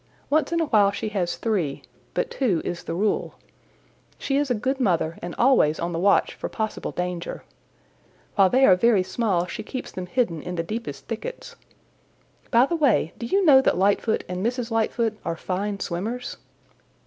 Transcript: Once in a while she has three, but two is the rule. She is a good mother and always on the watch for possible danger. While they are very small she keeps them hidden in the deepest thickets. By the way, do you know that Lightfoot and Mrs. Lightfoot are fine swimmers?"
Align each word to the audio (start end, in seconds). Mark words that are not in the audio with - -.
Once 0.31 0.51
in 0.51 0.59
a 0.59 0.65
while 0.65 0.89
she 0.89 1.09
has 1.09 1.35
three, 1.37 1.83
but 2.15 2.31
two 2.31 2.59
is 2.65 2.85
the 2.85 2.95
rule. 2.95 3.35
She 4.17 4.35
is 4.35 4.49
a 4.49 4.55
good 4.55 4.79
mother 4.79 5.19
and 5.21 5.35
always 5.37 5.79
on 5.79 5.91
the 5.93 5.99
watch 5.99 6.33
for 6.33 6.49
possible 6.49 6.89
danger. 6.91 7.43
While 8.33 8.49
they 8.49 8.65
are 8.65 8.75
very 8.75 9.03
small 9.03 9.45
she 9.45 9.61
keeps 9.61 9.91
them 9.91 10.07
hidden 10.07 10.41
in 10.41 10.55
the 10.55 10.63
deepest 10.63 11.05
thickets. 11.05 11.55
By 12.49 12.65
the 12.65 12.75
way, 12.75 13.13
do 13.19 13.27
you 13.27 13.45
know 13.45 13.61
that 13.61 13.77
Lightfoot 13.77 14.23
and 14.27 14.43
Mrs. 14.43 14.71
Lightfoot 14.71 15.19
are 15.23 15.35
fine 15.35 15.79
swimmers?" 15.79 16.37